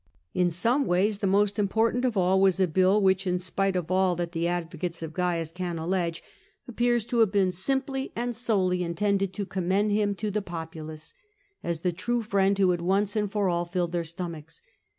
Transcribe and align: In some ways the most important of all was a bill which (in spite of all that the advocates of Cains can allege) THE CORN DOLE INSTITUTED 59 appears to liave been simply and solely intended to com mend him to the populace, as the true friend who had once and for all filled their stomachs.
In 0.33 0.49
some 0.49 0.87
ways 0.87 1.19
the 1.19 1.27
most 1.27 1.59
important 1.59 2.05
of 2.05 2.17
all 2.17 2.41
was 2.41 2.59
a 2.59 2.67
bill 2.67 2.99
which 3.03 3.27
(in 3.27 3.37
spite 3.37 3.75
of 3.75 3.91
all 3.91 4.15
that 4.15 4.31
the 4.31 4.47
advocates 4.47 5.03
of 5.03 5.13
Cains 5.13 5.51
can 5.51 5.77
allege) 5.77 6.23
THE 6.65 6.73
CORN 6.73 6.87
DOLE 6.87 6.93
INSTITUTED 6.95 7.03
59 7.03 7.03
appears 7.03 7.05
to 7.05 7.15
liave 7.17 7.31
been 7.31 7.51
simply 7.51 8.11
and 8.15 8.35
solely 8.35 8.83
intended 8.83 9.31
to 9.33 9.45
com 9.45 9.67
mend 9.67 9.91
him 9.91 10.15
to 10.15 10.31
the 10.31 10.41
populace, 10.41 11.13
as 11.61 11.81
the 11.81 11.93
true 11.93 12.23
friend 12.23 12.57
who 12.57 12.71
had 12.71 12.81
once 12.81 13.15
and 13.15 13.31
for 13.31 13.47
all 13.47 13.65
filled 13.65 13.91
their 13.91 14.03
stomachs. 14.03 14.63